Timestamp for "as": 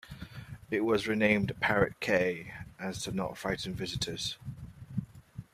2.79-3.03